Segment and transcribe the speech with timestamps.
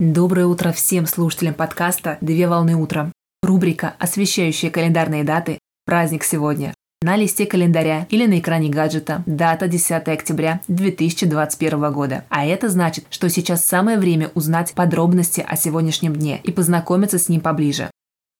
[0.00, 3.12] Доброе утро всем слушателям подкаста «Две волны утром».
[3.42, 6.72] Рубрика, освещающая календарные даты, праздник сегодня.
[7.02, 12.24] На листе календаря или на экране гаджета дата 10 октября 2021 года.
[12.30, 17.28] А это значит, что сейчас самое время узнать подробности о сегодняшнем дне и познакомиться с
[17.28, 17.90] ним поближе.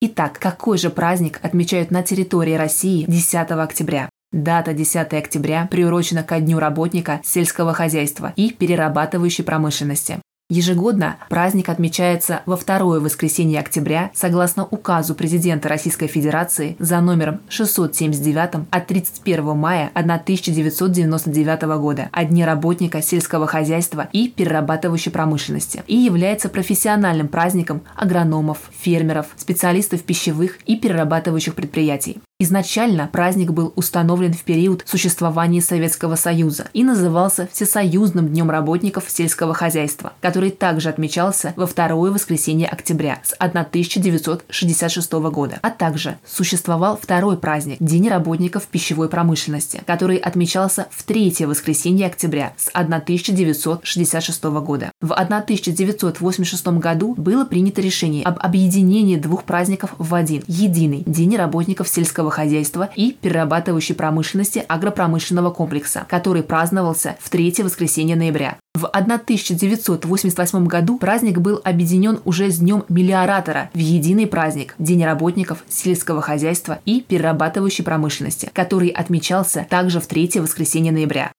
[0.00, 4.08] Итак, какой же праздник отмечают на территории России 10 октября?
[4.32, 10.20] Дата 10 октября приурочена ко Дню работника сельского хозяйства и перерабатывающей промышленности.
[10.50, 18.66] Ежегодно праздник отмечается во второе воскресенье октября согласно указу президента Российской Федерации за номером 679
[18.68, 26.48] от 31 мая 1999 года о Дне работника сельского хозяйства и перерабатывающей промышленности и является
[26.48, 32.20] профессиональным праздником агрономов, фермеров, специалистов пищевых и перерабатывающих предприятий.
[32.42, 39.52] Изначально праздник был установлен в период существования Советского Союза и назывался Всесоюзным днем работников сельского
[39.52, 45.58] хозяйства, который также отмечался во второе воскресенье октября с 1966 года.
[45.60, 52.54] А также существовал второй праздник– День работников пищевой промышленности, который отмечался в третье воскресенье октября
[52.56, 54.92] с 1966 года.
[55.02, 61.86] В 1986 году было принято решение об объединении двух праздников в один– единый– День работников
[61.86, 68.56] сельского сельского хозяйства и перерабатывающей промышленности агропромышленного комплекса, который праздновался в третье воскресенье ноября.
[68.74, 75.64] В 1988 году праздник был объединен уже с Днем мелиоратора в единый праздник– День работников
[75.68, 81.32] сельского хозяйства и перерабатывающей промышленности, который отмечался также в третье воскресенье ноября.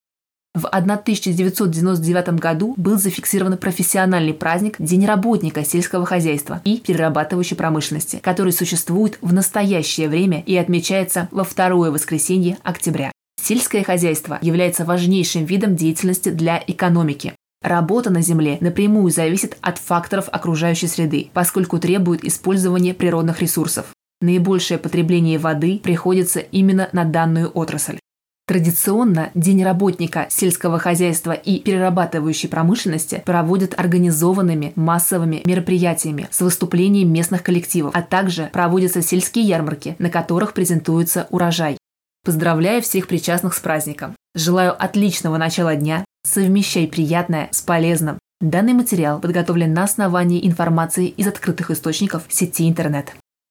[0.54, 8.52] В 1999 году был зафиксирован профессиональный праздник День работника сельского хозяйства и перерабатывающей промышленности, который
[8.52, 13.12] существует в настоящее время и отмечается во второе воскресенье октября.
[13.42, 17.32] Сельское хозяйство является важнейшим видом деятельности для экономики.
[17.62, 23.86] Работа на Земле напрямую зависит от факторов окружающей среды, поскольку требует использования природных ресурсов.
[24.20, 28.01] Наибольшее потребление воды приходится именно на данную отрасль.
[28.46, 37.44] Традиционно День работника сельского хозяйства и перерабатывающей промышленности проводят организованными массовыми мероприятиями с выступлением местных
[37.44, 41.78] коллективов, а также проводятся сельские ярмарки, на которых презентуется урожай.
[42.24, 44.16] Поздравляю всех причастных с праздником.
[44.34, 46.04] Желаю отличного начала дня.
[46.24, 48.18] Совмещай приятное с полезным.
[48.40, 53.14] Данный материал подготовлен на основании информации из открытых источников сети интернет.